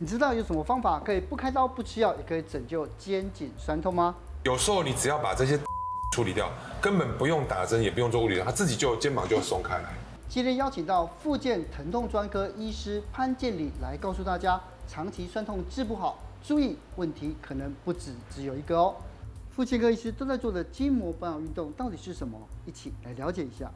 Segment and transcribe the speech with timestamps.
[0.00, 4.14] 你知道有什么方法可以不开刀不吃药也可以拯救肩颈酸痛吗？
[4.44, 5.58] 有时候你只要把这些
[6.14, 6.48] 处理掉，
[6.80, 9.92] 根本不用打针，也不用做物理，它自己就肩膀就松开来。
[10.28, 18.94] 今天邀请到复健疼痛专科医师潘建礼来告诉大家，长期酸痛治不好，注意问题可能不止只有一个哦。
[19.50, 22.38] 复健科医师都在做的筋膜保养运动到底是什么？
[22.64, 23.68] 一起来了解一下。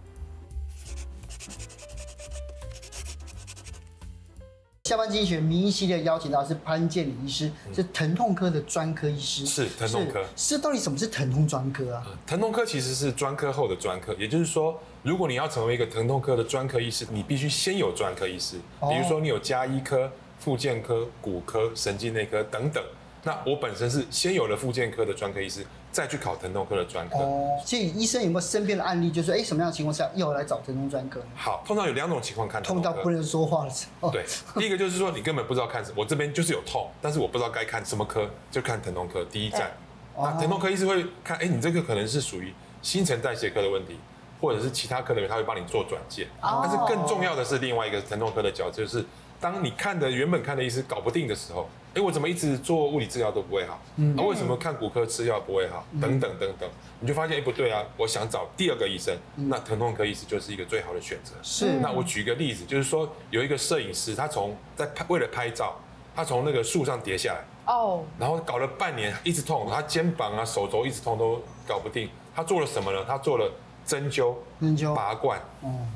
[4.93, 9.46] 下班经济学名医系列邀请到的是潘建理医师，嗯、是疼痛科的专科医师。
[9.46, 10.55] 是疼痛科是。
[10.55, 12.07] 是到底什么是疼痛专科啊？
[12.27, 18.57] 疼痛科其实是专科后的专科，也就是说，如果你要成为一个疼痛科的专科医师，你必须先有专科医师。
[18.83, 22.85] 比如说，你有加医科、复健科、骨科、神经内科等等。
[23.25, 27.19] 那我本身是先有了复健科的专科医师，再去考疼痛科的专科。
[27.19, 31.21] 哦，所以医生有没有身边的案例，就是哎，什么样的情况下要来找疼痛专科？
[31.37, 34.11] 好，通常有两种情况看痛到不能说话的时候。
[34.11, 39.70] 对，第一个就是说你根本不知道看什么，我这边就是有痛，但是我不知道该看什么科，就看疼痛科第一站。
[40.16, 43.98] 那疼痛科医师会看，哎，你这个可能是属于新陈代谢科的问题，
[44.41, 46.27] 或者是其他科的人，他会帮你做转介。
[46.41, 49.05] 但是更重要的是另外一个疼痛科的角色，就是
[49.38, 51.69] 当你看的原本看的医师搞不定的时候。
[51.94, 53.80] 哎，我怎么一直做物理治疗都不会好？
[53.96, 55.84] 嗯，那为什么看骨科吃药不会好？
[56.00, 56.68] 等等等等，
[57.00, 57.82] 你就发现哎不对啊！
[57.96, 61.34] 我想找第二个医生，那疼痛科医师就是一个最好的选择。
[61.42, 61.78] 是。
[61.80, 65.74] 那我举一个例子，就是说有一个摄影师，他从在拍为了拍照，
[66.16, 72.08] 他从那个树上跌下来，哦，然后搞了半年一直痛，他肩膀啊手肘一直痛都搞不定。
[72.34, 73.04] 他做了什么呢？
[73.06, 73.52] 他做了
[73.84, 75.38] 针灸、针灸、拔罐、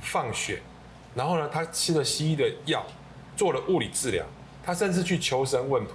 [0.03, 0.61] 放血，
[1.15, 2.85] 然后呢，他吃了西医的药，
[3.35, 4.23] 做了物理治疗。
[4.67, 5.93] 他甚至去求神问卜，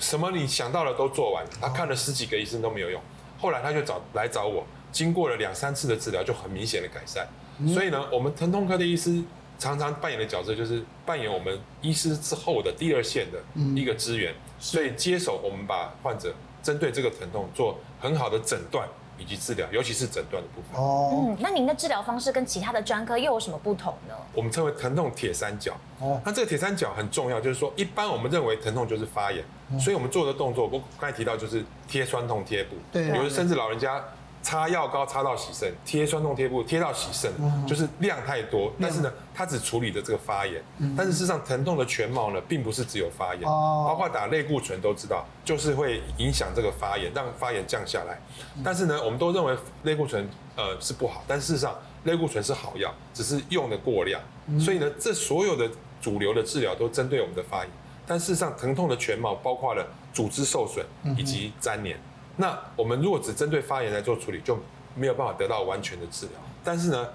[0.00, 3.00] 什么你想到的都做完，他看了十几个医生都没有用，
[3.38, 7.24] 后来他就找来找我，经过了两三次的治疗，就很明显的改善。
[7.72, 9.22] 所以呢，我们疼痛科的医师
[9.60, 13.40] 常常扮演的角色就是扮演我们医师之后的第二线的
[13.80, 18.88] 一个支援，所以接手我们把患者针对这个疼痛做很好的诊断。
[19.18, 20.80] 以及治疗，尤其是诊断的部分。
[20.80, 24.14] 哦，嗯，那您的治疗方式跟其他的专科又有什么不同呢？
[24.32, 25.74] 我们称为疼痛铁三角。
[26.00, 32.76] 哦，那这个铁三角很重要，就是说，一般我们认为疼痛就是发炎，嗯、所以我们做的动作，我刚才提到就是贴酸痛贴布。
[32.92, 34.02] 对，有的甚至老人家。
[34.44, 38.70] 擦药膏擦到洗肾，贴酸痛贴布贴到洗肾，嗯、就是量太多。
[38.78, 40.62] 但是呢，它只处理的这个发炎。
[40.78, 48.20] 嗯、但是事实上，疼痛的全貌呢，并不是只有发炎，哦、包括打类固醇都知道，就是会影响这个发炎，让发炎降下来。
[48.54, 51.74] 嗯、但是呢，我们都认为类固醇呃是不好，但事实上
[52.04, 54.20] 类固醇是好药，只是用的过量。
[54.48, 55.66] 嗯、所以呢，这所有的
[56.02, 57.70] 主流的治疗都针对我们的发炎。
[58.06, 59.82] 但事实上，疼痛的全貌包括了
[60.12, 60.84] 组织受损
[61.16, 61.98] 以及粘连。
[62.36, 64.58] 嗯那我们如果只针对发炎来做处理，就
[64.96, 66.34] 没有办法得到完全的治疗。
[66.64, 67.08] 但是呢，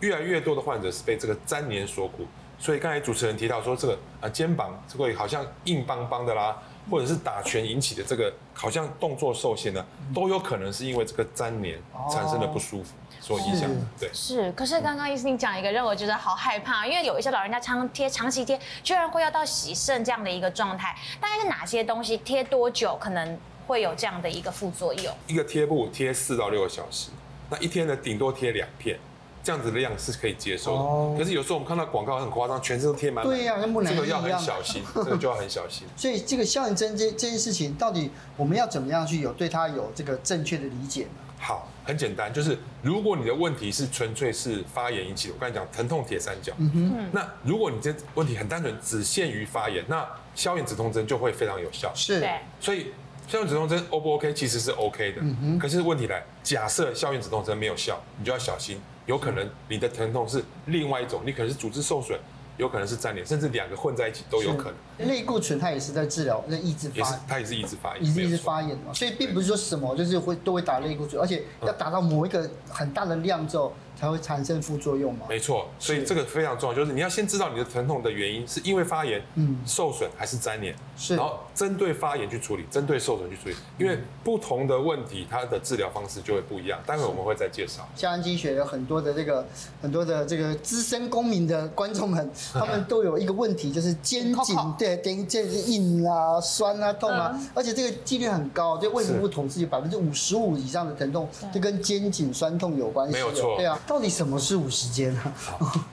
[0.00, 2.26] 越来越多的患者是被这个粘连所苦。
[2.58, 6.56] 所以刚才主持人提到说，这个啊肩膀这个好像硬邦邦的啦，
[6.90, 11.78] 或者是打拳引起的这个好像动作受限呢，都有可能是因为这个粘连
[12.10, 13.76] 产生的不舒服所影响的。
[14.00, 14.50] 对，是。
[14.52, 20.96] 可是刚刚医生讲一个让我觉得好害怕，因为有一些老人家常贴长期贴，居然会要到洗肾这样的一个状态。
[21.20, 23.38] 大概是哪些东西贴多久可能？
[23.66, 25.14] 会有这样的一个副作用。
[25.26, 27.10] 一个贴布贴四到六个小时，
[27.50, 28.98] 那一天呢，顶多贴两片，
[29.42, 30.78] 这样子的量是可以接受的。
[30.78, 33.24] 哦、可是有时候我们看到广告很夸张，全身都贴满。
[33.24, 34.22] 对呀、啊，跟木乃伊一样。
[34.22, 35.86] 这个要很小心， 这个就要很小心。
[35.96, 41.10] 所以这个消炎针这这件事情，到底我们要怎么样去有对它有这个正确的理解呢？
[41.38, 46.54] 好，很简单，就是如果你的问题是纯粹是发炎引起的，我刚才讲疼痛铁三角。
[46.56, 47.10] 嗯哼。
[47.12, 51.92] 那如果你这问题很单纯，只限于发炎，那消炎止痛针就会非常有效。
[51.94, 52.20] 是。
[52.20, 52.40] 对。
[52.60, 52.92] 所以。
[53.26, 54.32] 消炎止痛针 O 不 OK？
[54.34, 62.18] 其实是 OK 的，嗯、哼可是问题来，假设消炎止痛针没有效，你就要小心，有可能你的疼痛是另外一种，你可能是组织受损，
[62.56, 65.08] 有可能是粘连，甚至两个混在一起都有可能。
[65.08, 73.72] 类固醇它也是在治疗，那抑制发炎，它也是抑制发炎，抑制发炎嘛，所以并不是说什么就是会都会打类固醇，而且要达到某一个很大的量之后。
[73.96, 75.24] 才会产生副作用嘛？
[75.28, 86.80] 没错，所以这个非常重要，就是你要先知道你的疼痛的原因是因为发炎、嗯、受损还是粘连，是，然后针对发炎去处理，针对受损去处理，因为不同的问题，它的治疗方式就会不一样。
[86.84, 87.88] 待会我们会再介绍。
[87.94, 89.46] 下班经学有很多的这个
[89.80, 103.12] 很多的这个资深公民的观众们，他们都有一个问题，就是肩颈对，肩这硬啊、酸啊、痛啊，而且这个几率很高，就卫福部统计有百分之五十五以上的疼痛，就跟肩颈酸痛有关系。
[103.12, 103.78] 没有错，对啊。
[103.86, 105.34] 到底什么是五十肩呢？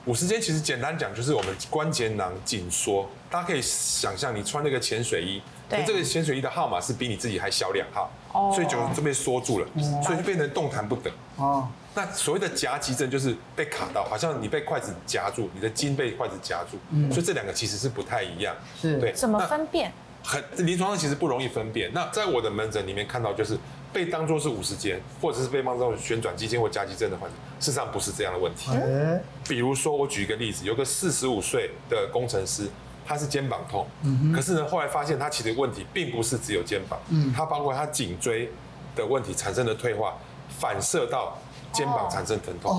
[0.06, 5.40] 五十肩其实简单讲就是我们关节囊紧缩大家可以想象，你穿那个潜水衣，
[5.70, 9.66] 你，这个潜水衣的号码是比你自己还小两号，哦，所以就就被缩住了，
[10.04, 11.10] 所以就变成动弹不得。
[11.36, 18.54] 哦，那所谓的夹击症就是被卡到，好像你被筷子夹住，你的筋被筷子夹住，嗯所以这两个其实是不太一样。
[18.78, 19.90] 是，对，怎么分辨？
[20.22, 21.90] 很临床上其实不容易分辨。
[21.94, 23.56] 那在我的门诊里面看到，就是
[23.94, 28.70] 被当作是五十肩，或者是被当作旋转肌腱或夹击症的患者，事实上不是这样的问题。
[28.74, 29.18] 嗯、
[29.48, 32.68] 比如说，我举一个例子，有个四十五岁的工程师。
[33.06, 33.86] 他是肩膀痛，
[34.34, 36.98] 可是呢，后来发现他其实问题并不是只有肩膀，
[37.34, 38.50] 他包括他颈椎
[38.94, 40.14] 的问题产生的退化，
[40.48, 41.36] 反射到
[41.72, 42.72] 肩膀产生疼痛，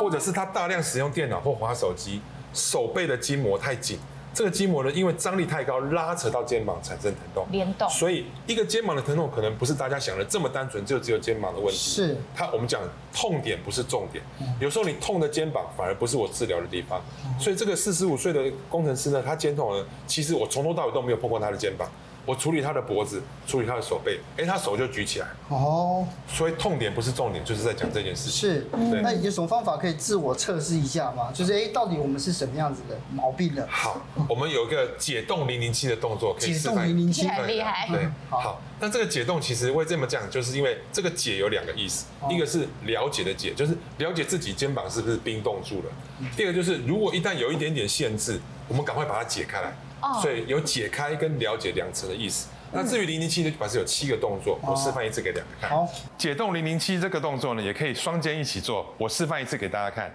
[0.00, 2.20] 或者是他大量使用电脑或滑手机，
[2.52, 3.98] 手背的筋膜太紧。
[4.32, 7.88] 这个筋膜呢，因为张力太高，拉扯到肩膀产生疼痛，联动。
[7.90, 11.76] 所以一个肩膀的疼痛可能不是大家想的这么单纯，就只有肩膀的问题。
[11.76, 12.16] 是。
[12.34, 12.80] 它我们讲
[13.12, 14.24] 痛点不是重点，
[14.60, 17.02] 有时候你痛的肩膀反而不是我治疗的地方。
[17.38, 21.90] 所以这个四十五岁的工程师呢，他肩痛呢，其实我从头到尾都没有碰过他的肩膀。
[22.26, 25.26] 我处理他的脖子，处理他的手背，哎，他手就举起来。
[25.48, 28.50] 哦，所以痛点不是重点，就是在讲这件事情。
[28.50, 29.00] 是，对。
[29.02, 31.30] 那有什么方法可以自我测试一下吗？
[31.32, 33.66] 就是哎，到底我们是什么样子的毛病呢？
[33.68, 37.88] 好，我们有一个解冻零零七的动作，可以解冻零零七，很厉害。
[37.88, 38.60] 对， 好。
[38.82, 45.90] 那这个解冻其实为这么讲，就是因为这个解有两个意思，一个是了解的解，就是了解自己肩膀是不是冰冻住了；
[46.34, 49.76] 第二个就是如果一旦有一点点限制，我们赶快把它解开来。
[50.22, 52.48] 所以有解开跟了解两层的意思。
[52.72, 55.70] 那至于零零七呢，表示有七个动作，我示范一次给两个看。
[55.70, 58.94] 好，解冻零零七这个动作呢，也可以双肩一起做。
[58.96, 60.14] 我示范一次给大家看：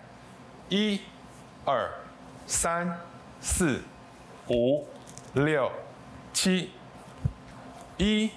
[0.70, 1.00] 一、
[1.66, 1.90] 二、
[2.48, 3.00] 三、
[3.40, 3.82] 四、
[4.48, 4.88] 五、
[5.34, 5.72] 六、
[6.34, 6.72] 七。
[7.98, 8.30] 一、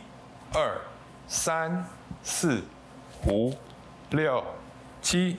[0.55, 0.81] 二、
[1.27, 1.85] 三、
[2.23, 2.63] 四、
[3.27, 3.53] 五、
[4.11, 4.45] 六、
[5.03, 5.37] 七，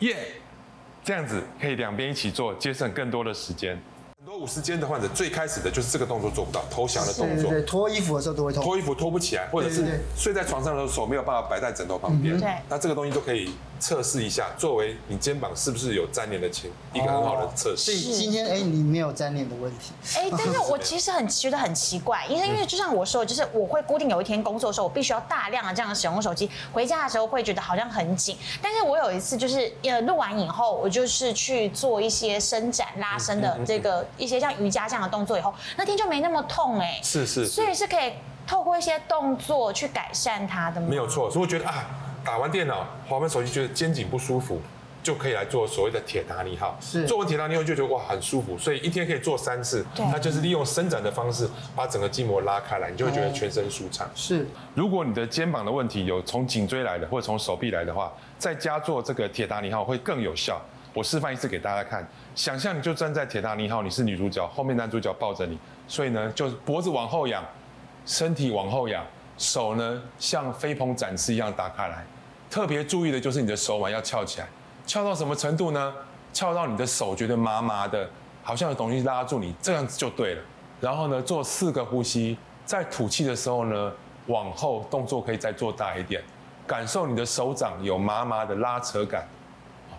[0.00, 0.14] 耶！
[1.02, 3.80] 这样子可以两边一起做，节省更多的时间。
[4.36, 7.50] 五十肩的患者最开始的就是这个动作做不到，投降的动作。
[7.50, 8.62] 对对，脱衣服的时候都会脱。
[8.62, 12.38] 脱衣服脱不起来，或者是睡在床上的时候手没有办法摆在枕头旁边。
[12.38, 12.50] 对。
[12.68, 13.50] 那这个东西都可以
[13.80, 17.92] 测试一下，作为你肩膀是不是有粘连的情，一个很好的测试。
[17.92, 19.92] 所以今天哎，你没有粘连的问题。
[20.16, 28.36] 哎，但是 我其实很觉得很奇怪，因为因为就像我说，就是我会固定有一天工作的时候，我必须要大量的这样使用手机，回家的时候会觉得好像很紧。
[28.60, 34.96] 但是我有一次就是呃录完以后，我就是去做一些伸展拉伸的这个一些像瑜伽这样。
[34.96, 38.14] 的动作以后，那天就没那么痛哎，是是，所以是可以
[38.46, 40.86] 透过一些动作去改善它的吗？
[40.88, 41.84] 没有错，所以我觉得啊，
[42.26, 44.60] 打完电脑、滑完手机，觉得肩颈不舒服，
[45.00, 46.76] 就可以来做所谓的铁达尼号。
[46.80, 49.86] 是，做完铁达尼后就觉得哇很舒服，所以一天可以做三次。
[49.94, 54.10] 对，那就是利用伸展的方式把整个筋膜拉开来，你就会觉得全身舒畅。
[54.16, 54.44] 是，
[54.74, 60.60] 如果你的肩膀的问题有从颈椎来的，或者从手臂来的话，在家做这个铁达尼号会更有效。
[60.92, 67.44] 我示范一次给大家看，想象你就站在铁达尼号，你是女主角，后面男主角抱着你，所以呢，就脖子往后仰，
[68.06, 69.04] 身体往后仰，
[69.36, 72.04] 手呢像飞蓬展翅一样打开来。
[72.50, 74.48] 特别注意的就是你的手腕要翘起来，
[74.86, 75.94] 翘到什么程度呢？
[76.32, 78.08] 翘到你的手觉得麻麻的，
[78.42, 80.42] 好像有东西拉住你，这样子就对了。
[80.80, 83.92] 然后呢，做四个呼吸，在吐气的时候呢，
[84.26, 86.22] 往后动作可以再做大一点，
[86.66, 89.26] 感受你的手掌有麻麻的拉扯感。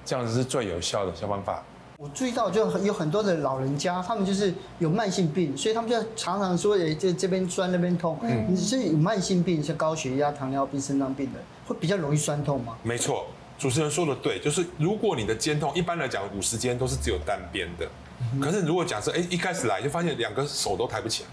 [0.06, 1.64] 这样子是最有效的小方法。
[1.98, 8.16] 我注意到，就有很多的老人家，他们就是有慢性病，所以他们就常常说，哎，这这边酸那边痛。
[8.22, 12.78] 嗯，你是有慢性病，像高血压、糖尿病、肾脏病的，会比较容易酸痛吗？
[12.84, 13.26] 没错，
[13.58, 17.88] 主持人说的对，就是如果你的肩痛，一般来讲五十肩都是只有单边的，
[18.32, 21.30] 嗯、可是如果假设，哎，一开始来就发现两个手都抬不起来，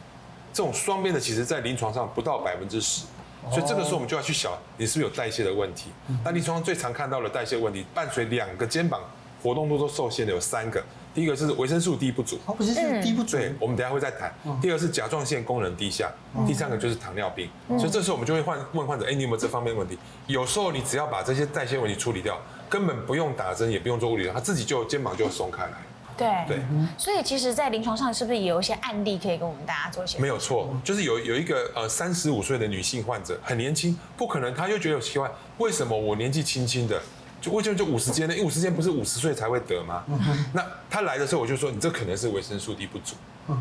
[0.51, 3.05] 这种双边的，其实在临床上不到百分之十。
[3.51, 5.91] 所以这个时候我们就要去想，你是不是有代谢的问题？
[6.25, 9.03] 那临床上最常看到的代谢问题，伴随两个肩膀
[9.45, 10.83] 活动度都受限的有三个。
[11.15, 14.35] 第一个是维生素 D 不足，哦，维生素 D 不足，对，我们等下会再谈。
[14.61, 16.11] 第二个是甲状腺功能低下，
[16.47, 17.49] 第三个就是糖尿病。
[17.79, 19.99] 所以这时候我们就会换问患者，哎，你有没有这方面的问题？
[20.27, 25.73] 有时候你只要把这些代谢问题处理掉，根本不用打针，也不用做物理，他自己就肩膀就会松开来。
[26.17, 26.59] 对对，
[26.97, 30.17] 所以其实，在临床上是不是也有一些案例可以跟我们大家做一些？
[30.21, 37.03] 没有错，就是有有一个呃三十五岁的女性患者，很年轻，不可能，她又觉得有奇怪，为什么我年纪轻轻的，
[37.45, 38.35] 就为什么就五十肩呢？
[38.35, 40.05] 因为五十肩不是五十岁才会得吗？
[40.53, 43.15] 那他来的时候，我就说你这可能是维生素 D 不足，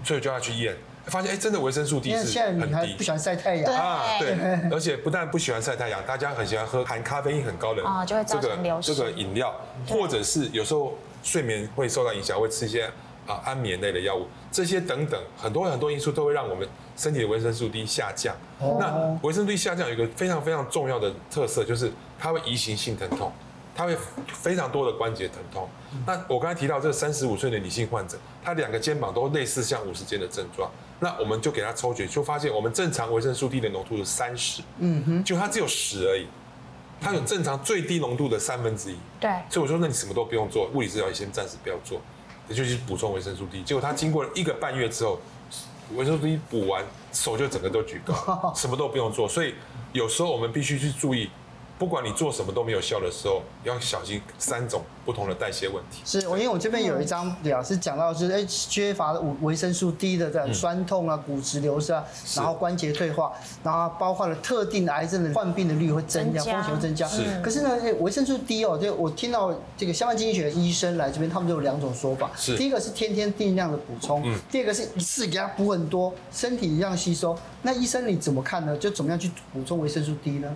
[0.04, 0.76] 所以就要去验，
[1.06, 2.94] 发现哎，真的维生素 D 是很低。
[2.96, 4.38] 不喜欢晒太阳啊，对，
[4.72, 9.54] 而且不但不喜欢晒太阳，大家很喜欢喝含咖啡因很高的这个这个饮料，
[9.90, 10.98] 或者是有时候。
[11.26, 12.84] 睡眠会受到影响，会吃一些
[13.26, 18.36] 啊安眠类的药物，这些等等很多很多因素都会让我们身体的维生素 D 下降。
[18.60, 23.32] 哦、那维生素 D 下降有一个非常非常重要的特色，就是它会移行性疼痛。
[23.76, 25.68] 他会非常多的关节疼痛。
[26.06, 30.70] 那我刚才提到这个三十五岁的女性患者，她两个肩膀都类似像五十肩的症状。
[31.00, 36.28] 那我们就给她抽血，就发现我们正常维生素 D 的浓度是三十，嗯哼，就她只有十而已，
[37.02, 38.96] 她有正常最低浓度的三分之一。
[39.20, 42.00] 对，所以我说，那你什么都不用做，物理治疗也先暂时不要做，
[42.48, 43.64] 也就去补充维生素 D。
[43.64, 45.20] 结果她经过了一个半月之后，
[45.96, 49.28] 维生素 D 补完，手就整个都举高， 什么都不用做。
[49.28, 49.56] 所以
[49.92, 51.30] 有时候我们必须去注意。
[51.80, 56.02] 不管你做什么都没有效的时候，要小心三种不同的代谢问题。
[56.06, 67.08] 是，我因为我这边有一张表是讲到，就是哎缺乏维维生素 D 的这样酸痛啊、骨质流失啊，然后关节退化，然后包括了特定的癌症的患病的率会增加，风险会增加。
[67.08, 67.24] 是。
[67.42, 72.32] 可是呢，哎，维生素 D 哦，就我听到这个相关经济学的医生来这边，他们就有两种说法。
[72.38, 72.56] 是。
[72.56, 74.40] 第一个是天天定量的补充，嗯。
[74.50, 77.38] 第二个是一次给他补很多，身体一样吸收。
[77.64, 78.78] 那医生你怎么看呢？
[78.78, 80.56] 就怎么样去补充维生素 D 呢？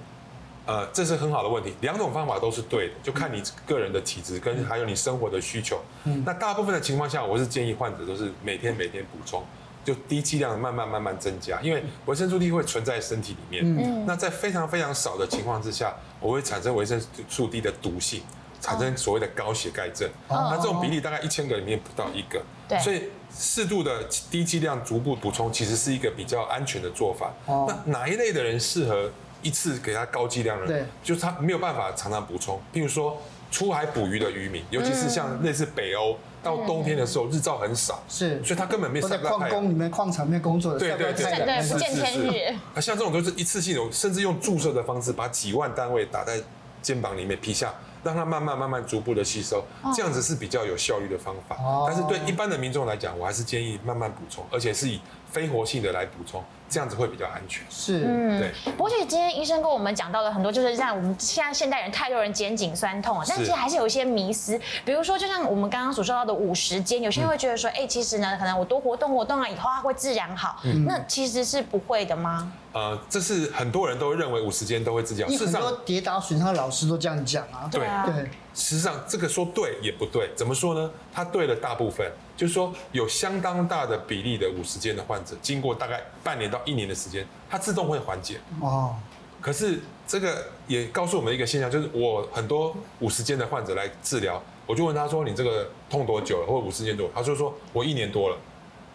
[0.67, 5.79] 呃，这是很好的问题，两种方法都是对的，就看你个人的体质跟还有你生活的需求。
[6.03, 9.41] 嗯，那大部分的情况下，我是建议患者都是每天每天补充，
[9.85, 13.63] 就低剂量慢慢慢慢增加，因为维生素 D 会存在身体里面。
[13.63, 18.23] 嗯，那在非常非常少的情况之下，我会产生维生素 D 的毒性，
[18.59, 20.09] 产生所谓的高血钙症。
[20.27, 22.43] 哦，那这种比例大概一千个里面不到一个。
[22.67, 27.31] 对，所以适度的低剂量逐步补充，其实是一个比较安全的做法。
[27.45, 29.09] 哦，那哪一类的人适合？
[29.41, 32.59] 一次给他高剂量的，对，就是他没有办法常常补充。
[32.73, 33.17] 譬如说
[33.51, 39.49] 出海捕鱼的渔民，尤其是像类似北欧，到冬天的时候日照很少，是，所以他根本没晒不到太阳。
[39.49, 42.55] 矿工里面、矿场里面工作的，对对对，不见天日。
[42.75, 46.39] 啊，像这种都是一次性的，甚至用注射的方式，把几万单位打在
[46.81, 49.63] 肩膀里面皮下，让它慢慢慢慢逐步的吸收，
[49.95, 51.57] 这样子是比较有效率的方法。
[51.87, 54.99] 但是对一般的民众来讲，我还是建议慢慢补充，而且是以
[55.31, 56.43] 非活性的来补充。
[56.69, 57.65] 这样子会比较安全。
[57.69, 58.51] 是，嗯，对。
[58.73, 64.59] 不过，其实今天医生跟我们讲到了很多，就是像我们现在现代人太多人肩颈酸痛啊，但其实还是有一些迷思。
[64.83, 70.59] 比如说，就像我们刚刚所说到的五十肩，有些人会觉得说，哎、欸，其实呢，可能我多活动活动啊，以后它会自然好。
[70.65, 70.83] 嗯。
[70.83, 72.51] 那其实是不会的吗？
[72.73, 75.29] 呃，这是很多人都认为五十肩都会自己好。
[75.29, 77.69] 很多跌打损伤老师都这样讲啊。
[77.71, 78.03] 对啊。
[78.05, 78.29] 对。
[78.53, 80.31] 实际上，这个说对也不对。
[80.35, 80.91] 怎么说呢？
[81.13, 88.39] 他对了大部分，就是说有相当大的比例的五十肩的患者，经过大概半年到一年的时间，它自动会缓解。
[88.61, 88.95] 哦。
[89.39, 96.47] 可是这个也告诉我们一个现象，就是我很多五十肩的患者来治疗，我就问他说：“你这个痛多久了？
[96.47, 98.37] 或者五十肩多久？”他就说：“我一年多了。”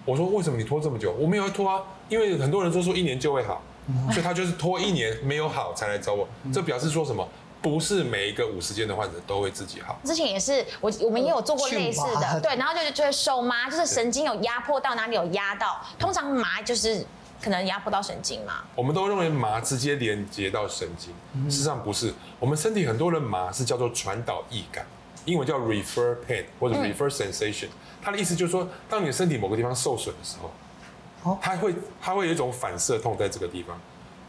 [0.04, 3.62] 我说：“为什么你拖这么久？”我没有拖啊，因为很多人都说一年就会好，
[4.10, 6.28] 所以他就是拖一年没有好才来找我。
[6.52, 7.26] 这表示说什么？
[7.62, 9.98] 不是每一个五十肩的患者都会自己好。
[10.04, 17.06] 之前也是，我我们也有做过类似的，对，然后就是觉得手麻，就是神经有压迫到哪里有压到，通常麻就是
[17.40, 18.64] 可能压迫到神经嘛。
[18.74, 21.14] 我们都认为麻直接连接到神经，
[21.48, 22.12] 事实上不是。
[22.40, 24.84] 我们身体很多人麻是叫做传导异感，
[25.24, 27.68] 英文叫 refer pain 或者 refer sensation，
[28.02, 33.80] 它的意思就是说，当你的身体某个地方受损的时候，它会它会有一种反射痛在这个地方。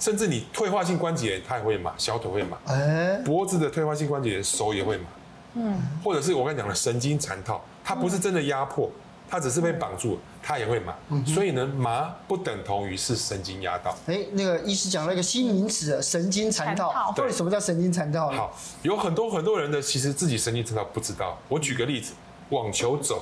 [0.03, 5.05] 甚至你退化性关节炎，它也会麻，小腿会麻，哎脖子的退化性关节炎，手也会麻，
[5.53, 8.91] 嗯，或者是我刚才讲的神经缠套，它不是真的压迫，
[9.29, 10.93] 它只是被绑住，它也会麻。
[11.25, 13.95] 所以呢，麻不等同于是神经压到。
[14.07, 17.13] 哎，那个医师讲了一个新名词，神经缠套。
[17.15, 18.29] 到底什么叫神经缠套？
[18.29, 21.37] 好，有很多很多人的其实自己神经缠套不知道。
[21.47, 22.11] 我举个例子，
[22.49, 23.21] 网球肘，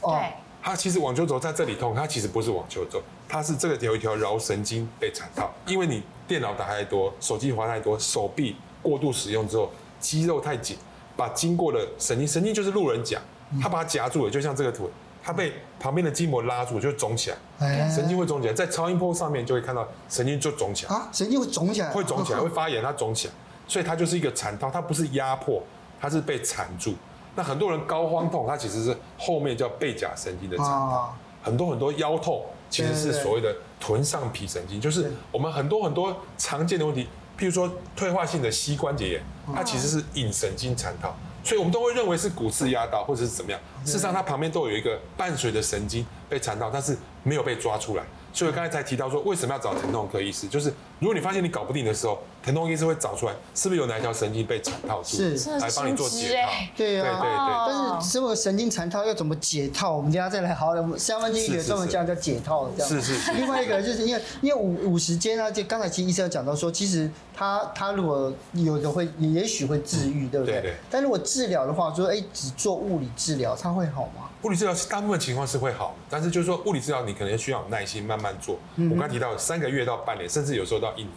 [0.00, 0.32] 对，
[0.62, 6.00] 它其实网球肘在这里痛，它其实不是网球肘，它是这个有一条桡神经被缠套，因为你。
[6.30, 9.68] 电脑打太多，手机滑太多，手臂过度使用之后，
[9.98, 10.76] 肌肉太紧，
[11.16, 13.20] 把经过的神经，神经就是路人甲，
[13.60, 14.88] 它把它夹住了，就像这个图，
[15.20, 23.34] 它被旁边的筋膜拉住，就肿起来，神经会肿起来，在超音波上面就会看到神经就肿起来啊，神经会肿起来，会肿起来，会发炎，它肿起来，
[23.66, 25.60] 所以它就是一个缠套，它不是压迫，
[26.00, 26.94] 它是被缠住。
[27.34, 32.44] 那很多人高肓痛，它其实是后面叫背甲神经的缠套，很多很多腰痛。
[32.70, 37.08] 其实是所谓的臀上皮神经，就是我们很多很多常见的问题，
[37.38, 39.22] 譬如说退化性的膝关节炎，
[39.54, 48.04] 它其实是隐神经缠套，所以我们都会认为是骨刺压到或者是怎么样，事实上它旁边都有一个伴随的神经被缠到，但是没有被抓出来。
[48.32, 50.46] 所以刚才才提到说，为什么要找疼痛科医师？
[50.46, 56.48] 就是如果你发现你搞不定的时候，疼痛医师会找出来，是不是有哪一条神经被缠套住，是来帮你做解套。
[56.76, 57.54] 对啊，对对对。
[57.66, 59.96] 但是这个神经缠套要怎么解套？
[59.96, 60.80] 我们等下再来好好的。
[60.80, 62.88] 我们相关经济学专门讲叫解套这样。
[62.88, 63.32] 是是是。
[63.32, 70.60] 另外一个就是因为因为五五十肩啊，就刚才其实医生有讲到说，其实他他如果有的会也许会治愈，对不对？
[70.60, 70.74] 对对。
[70.88, 74.29] 但如果治疗的话，说哎只做物理治疗，他会好吗？
[74.42, 78.58] 物理治疗是大部分情况是会好，但是就是说物理治疗你可能需要有耐心慢慢做。
[78.76, 81.12] 我刚才提到三个月到半年，甚至有时候到一年。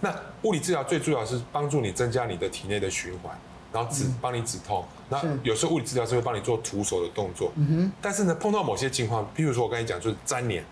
[0.00, 3.36] 那物理治疗最重要是帮助你增加你的体内的循环，
[3.72, 4.84] 然后止帮你止痛。
[5.08, 7.52] 那有时候物理治疗是会帮你做徒手的动作。
[7.56, 7.92] 嗯哼。
[8.00, 10.64] 但是呢，碰到某些情况，譬如说我刚才讲，就是粘连。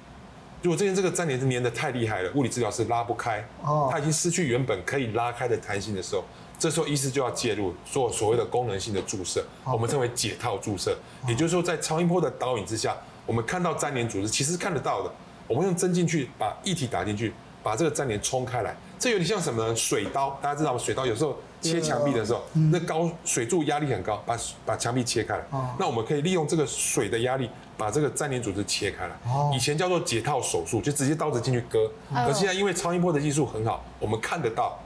[0.62, 6.24] 如果这边这个粘连是粘得太厉害了，物理治疗是拉不开，哦，他已经失去原本可以拉开的弹性的时候，
[6.58, 10.96] 这时候医师就要介入做所谓的功能性的注射，我们称为解套注射。
[11.28, 15.12] 也就是说，在超音波的导引之下，我们看到粘连组织其实是看得到的，
[15.46, 18.76] 我们用针进去把液体打进去，把这个粘连冲开来。
[18.98, 19.76] 这有点像什么呢？
[19.76, 20.78] 水刀，大家知道吗？
[20.78, 24.36] 水刀有时候切墙壁的时候，那高水柱压力很高，把
[24.66, 25.44] 把墙壁切开来。
[25.78, 27.48] 那我们可以利用这个水的压力。
[27.78, 29.16] 把这个粘连组织切开来，
[29.54, 31.88] 以前叫做解套手术，就直接刀子进去割。
[32.12, 34.76] 可现在因为超音波的技术很好，我们看得到，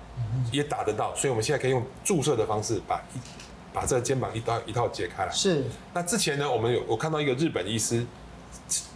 [0.51, 3.19] 也打得到，所以我们现在可以用注射的方式把一
[3.73, 5.31] 把这个肩膀一刀一套解开来。
[5.33, 5.65] 是。
[5.93, 8.05] 那之前呢，我们有我看到一个日本医师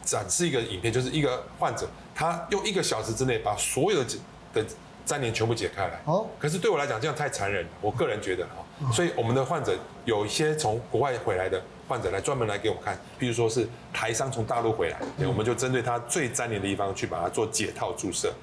[0.05, 4.11] 展示一个影片，就是一个患者，他用一个小时之内把所有的
[4.53, 4.65] 的
[5.05, 6.01] 粘连全部解开来。
[6.05, 6.27] 哦。
[6.39, 7.71] 可是对我来讲，这样太残忍了。
[7.81, 11.63] 我个人觉得哈，所以我们的患者有一些从国外回来的。
[11.89, 18.35] 患者来专门来给我们看，比如说是台商从大陆回来，对，我们就针对他最粘连的地方去把它做解套注射。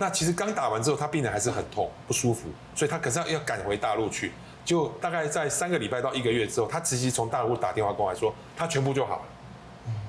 [0.00, 4.32] 那其实刚打完之后，他病人还是很痛不舒服，所以他可是要要赶回大陆去。
[4.64, 9.22] 就大概在三个礼拜到一个月之后，他直接从大陆打电话过来说，他全部就好了。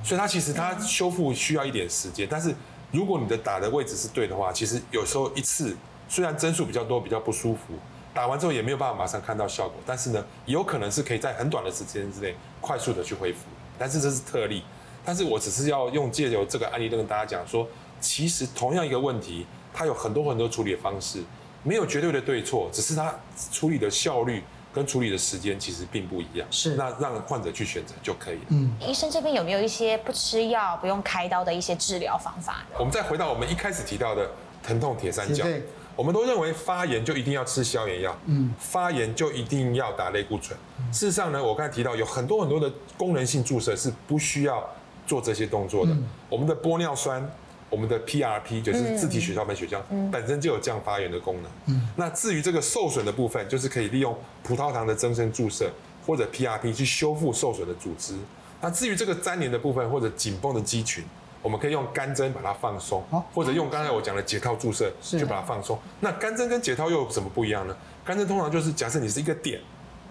[0.02, 2.56] 所以他其实他修复需要一点时间，但是
[2.92, 5.76] 如果你的打的位置是对的话，其实有时候一次
[6.08, 7.74] 虽然针数比较多，比较不舒服。
[8.14, 13.40] 打完之后也没有办法马上看到效果，但是呢，有可能是可以在很短的时间之内快速的去恢复，
[13.78, 14.64] 但是这是特例。
[15.04, 17.68] 但是我只是要用借由这个案例跟大家讲说，
[18.00, 21.24] 其实同样一个问题，它有很多很多处理的方式，
[21.64, 23.14] 没有绝对的对错，只是它
[23.52, 26.48] 处理的效率跟处理的时间其实并不一样。
[26.50, 28.46] 是，那让患者去选择就可以了。
[28.50, 32.64] 嗯，医生这边有没有一些不吃药、不用开刀的一些治疗方法？
[32.78, 34.30] 我们再回到我们一开始提到的
[34.64, 35.46] 疼痛铁三角。
[35.94, 40.58] 我们都认为发炎就一定要吃消炎药，嗯，发炎就一定要打类固醇。
[40.92, 44.68] 事实上呢，我刚才提到有很多很多的功能性注射是不需要
[45.06, 45.92] 做这些动作的。
[46.30, 47.30] 我们的玻尿酸，
[47.72, 49.80] 我们的 PRP 就是自体血小板血浆，
[50.12, 51.52] 本身就有降发炎的功能。
[51.66, 55.72] 嗯，那至于这个受损的部分，就是可以利用葡萄糖的增生注射
[56.06, 58.14] 或者 PRP 去修复受损的组织。
[58.62, 61.04] 那至于这个粘连的部分或者紧绷的肌群。
[61.44, 65.76] 我们可以用干针把它放松，或者用刚才我讲的解套注射去把它放松。
[66.00, 67.76] 那干针跟解套又有什么不一样呢？
[68.06, 69.60] 干针通常就是假设你是一个点，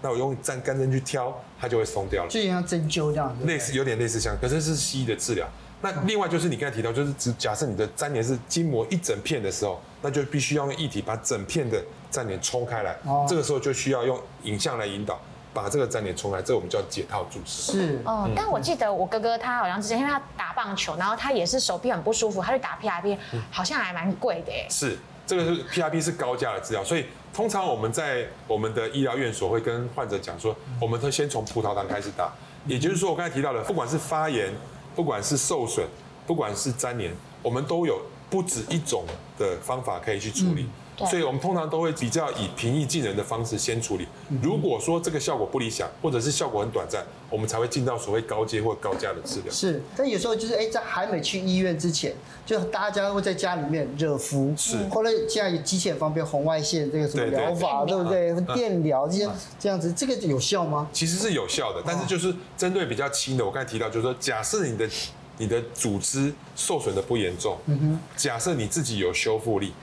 [0.01, 3.45] 那我用针干针去挑，它就会松掉了，就像针灸这样子。
[3.45, 5.47] 类似有点类似像，可是是西医的治疗。
[5.81, 12.95] 那另外就是你刚才提到，就是只假设你的粘连是筋膜一整片的时候，那就必须要用液体把整片的粘连冲开来。
[13.05, 15.19] 哦这个时候就需要用影像来引导。
[15.53, 17.73] 把这个粘连冲开，这个我们叫解套注射。
[17.73, 23.17] 是，哦，但我记得我哥哥他好像之前因为他打棒球，然后他也是手臂很不舒服，他去打 PRP，
[23.51, 24.53] 好像还蛮贵的。
[24.69, 32.31] 是，这个是 PRP 是高价的治疗，所以通常我们在我们的医疗院所会跟患者讲说，我们会先从葡萄糖开始打，
[32.65, 34.53] 也就是说我刚才提到的，不管是发炎，
[34.95, 35.87] 不管是受损，
[36.27, 39.05] 不管是粘连，我们都有不止一种
[39.37, 40.67] 的方法可以去处理。
[41.07, 44.07] 所以，我们通常都会比较以平易近人的方式先处理。
[44.41, 49.51] 如果说这个效果不理想，或者是效果很短暂，我们才会进到所谓高阶或高价的治疗。
[49.51, 52.13] 是，但有时候就是哎，在还没去医院之前，
[52.45, 54.53] 就大家会在家里面热敷。
[54.57, 54.77] 是。
[54.89, 58.33] 后来现在有机器很方便，红外线这个什么疗法，对不对？
[58.53, 60.87] 电疗这些这样子，这个有效吗？
[60.91, 64.89] 其实是有效的，但是就是针对比较轻的，我刚才提到，就是说，假设你的
[65.37, 69.73] 你的组织受损的不严重，嗯哼，假设你自己有修复力。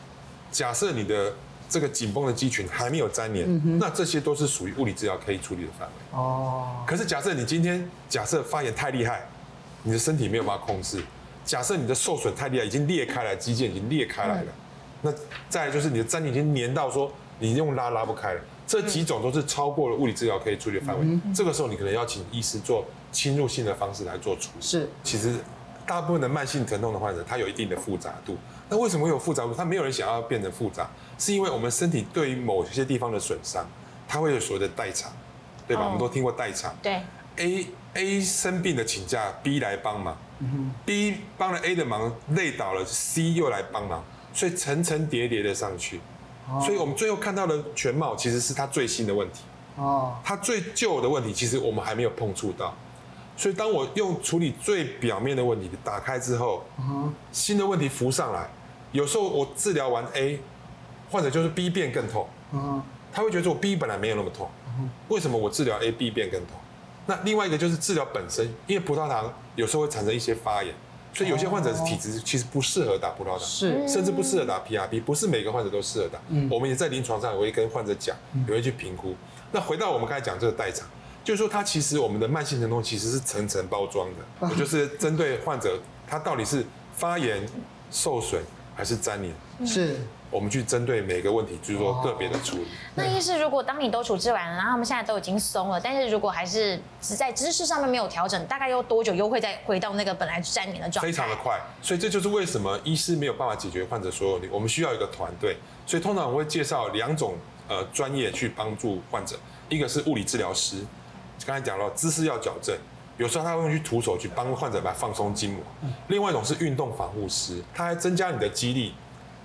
[0.50, 1.32] 假设你的
[1.68, 6.18] 这个紧绷的肌群还没有粘连，嗯、那这些都是属于物理治疗可以处理的范围。
[6.18, 6.82] 哦。
[6.86, 9.26] 可是假设你今天假设发炎太厉害，
[9.82, 11.00] 你的身体没有办法控制；
[11.44, 14.54] 假设你的受损太厉害，已经裂开了，肌腱已经裂开来了，嗯、
[15.02, 15.14] 那
[15.48, 18.40] 再来就是你的粘连已经粘到说你用拉拉不开了。
[18.66, 21.06] 这几种都是超过了物理治疗可以处理的范围。
[21.06, 24.62] 嗯、这个时候你可能要请医师做侵入性的方式来做处理。
[24.62, 24.86] 是。
[25.02, 25.36] 其实
[25.86, 28.36] 大部分的慢性疼痛的患者，他有一定的复杂度。
[28.70, 29.54] 那为什么会有复杂度？
[29.54, 33.66] 它没有人想要变成复杂，是因为我们身体对于某些地方的损伤，
[34.06, 35.10] 它会有所谓的代偿，
[35.66, 35.86] 对吧？Oh.
[35.86, 36.74] 我们都听过代偿。
[36.82, 37.02] 对。
[37.36, 40.16] A A 生病的请假，B 来帮忙。
[40.38, 40.70] Mm hmm.
[40.84, 44.04] B 帮了 A 的忙，累倒了，C 又来帮忙，
[44.34, 46.00] 所以层层叠叠的上去。
[46.50, 46.62] Oh.
[46.62, 49.44] 所以我们最后看到的全貌，其实是它最新的问题。
[49.76, 50.16] 哦。
[50.24, 52.74] 它最旧的问题，其实我们还没有碰触到。
[53.36, 56.64] 所以，当我用处理最表面的问题打开之后，
[57.30, 58.50] 新的问题浮上来。
[58.92, 60.40] 有时候我治疗完 A，
[61.10, 62.26] 患者就是 B 变更痛。
[63.12, 64.48] 他会觉得说我 B 本来没有那么痛，
[65.08, 66.56] 为什么我治疗 A，B 变更痛？
[67.06, 70.74] 那另外一个就是治疗本身，因为葡萄糖有时候会产生一些发炎，
[71.14, 76.18] 所以有些患者的体质其实不适合打葡萄糖，是，甚至不适合打 PRP，不是每个患者都适合打。
[76.50, 78.14] 我们也在临床上也会跟患者讲，
[78.46, 79.14] 也会去评估。
[79.52, 80.86] 那回到我们刚才讲这个代偿，
[81.24, 87.46] 就是说它其实我们的慢性疼痛其实是层层包装的，我就是针对患者他到底是发炎、
[87.90, 88.42] 受损
[88.78, 89.96] 还是粘连，是。
[90.30, 92.66] 我们去针对每个问题，就是说个别的处理。
[92.94, 101.10] 那意思，如果当你都处置完了，然后他们现在都已经松了，但是如果还是只在姿势上面没有调整，大概要多久又会再回到那个本来粘连的状态？
[101.10, 105.56] 非常的快，所以这就是为什么医师没有办法解决患者所有问题，我们需要一个团队。
[105.86, 107.34] 所以通常我会介绍两种
[107.66, 109.34] 呃专业去帮助患者，
[109.70, 110.76] 一个是物理治疗师，
[111.46, 112.76] 刚才讲了姿势要矫正，
[113.18, 115.60] 有时候他会去徒手去帮患者来放松筋膜；
[116.08, 118.94] 另外一种是运动防护师，他还增加你的肌力。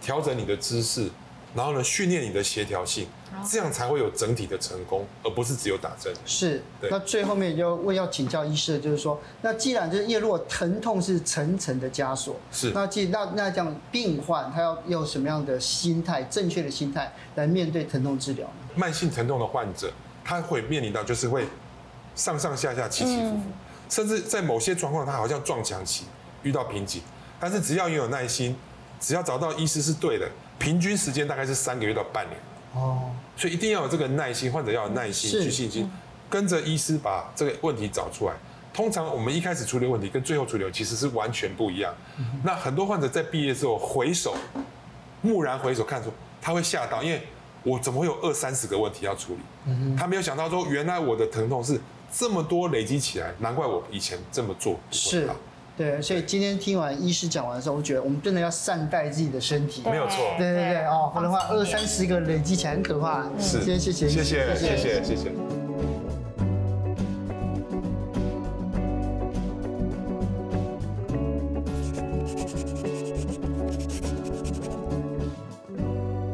[0.05, 1.09] 调整你的姿势，
[1.55, 3.07] 然后呢，训练你的协调性，
[3.49, 6.13] 这样才会有整体的成功，而不是只有打针。
[6.25, 18.73] 是，那最后面就问要请教医师的就是说，那既然就是因为如果疼痛是层层的枷锁，是，那既那那这样病患他要用什么样的心态，正确的心态来面对疼痛治疗呢？
[18.75, 19.89] 慢性疼痛的患者，
[20.21, 21.47] 他会面临到就是会
[22.13, 23.53] 上上下下起起伏伏，嗯、
[23.89, 26.05] 甚至在某些状况他好像撞墙期，
[26.43, 27.01] 遇到瓶颈，
[27.39, 28.55] 但是只要你有耐心。
[28.99, 30.25] 只要找到医师是对的，
[30.57, 32.39] 平均时间大概是三个月到半年。
[32.73, 35.91] 哦，所以一定要有这个耐心，患者要有耐心、去信心，
[36.29, 38.33] 跟着医师把这个问题找出来。
[38.73, 41.93] 通常我们一开始处理问题跟最后处理其实是完全不一样。
[42.43, 44.37] 那很多患者在毕业之后回首，
[45.23, 46.09] 蓦然回首看出，
[46.41, 47.21] 他会吓到，因为
[47.63, 49.97] 我怎么会有二三十个问题要处理？
[49.97, 51.77] 他没有想到说，原来我的疼痛是
[52.15, 55.27] 这么多累积起来，难怪我以前这么做是，
[55.75, 55.99] 对。
[55.99, 60.17] 所以今天听完医师讲完的时候，我觉得我们真的要善待自己的身体，没有错。
[60.37, 63.23] 对对对哦，不然的话二三十个累积起来很可怕。
[63.39, 65.31] 是，谢谢谢谢谢谢谢谢。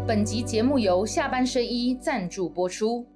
[0.05, 3.07] 本集节目由下半身医赞助播出。